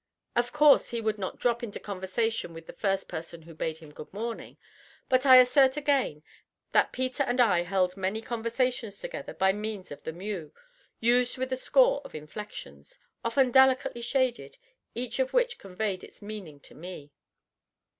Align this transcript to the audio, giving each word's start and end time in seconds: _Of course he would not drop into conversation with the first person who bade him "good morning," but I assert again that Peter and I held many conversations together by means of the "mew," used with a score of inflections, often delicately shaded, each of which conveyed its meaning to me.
_Of 0.35 0.51
course 0.51 0.89
he 0.89 0.99
would 0.99 1.19
not 1.19 1.37
drop 1.37 1.61
into 1.61 1.79
conversation 1.79 2.55
with 2.55 2.65
the 2.65 2.73
first 2.73 3.07
person 3.07 3.43
who 3.43 3.53
bade 3.53 3.77
him 3.77 3.91
"good 3.93 4.11
morning," 4.11 4.57
but 5.09 5.27
I 5.27 5.35
assert 5.37 5.77
again 5.77 6.23
that 6.71 6.91
Peter 6.91 7.21
and 7.21 7.39
I 7.39 7.61
held 7.61 7.95
many 7.95 8.19
conversations 8.19 8.97
together 8.99 9.35
by 9.35 9.53
means 9.53 9.91
of 9.91 10.01
the 10.01 10.11
"mew," 10.11 10.55
used 10.99 11.37
with 11.37 11.53
a 11.53 11.55
score 11.55 12.01
of 12.03 12.15
inflections, 12.15 12.97
often 13.23 13.51
delicately 13.51 14.01
shaded, 14.01 14.57
each 14.95 15.19
of 15.19 15.33
which 15.33 15.59
conveyed 15.59 16.03
its 16.03 16.19
meaning 16.19 16.59
to 16.61 16.73
me. 16.73 17.11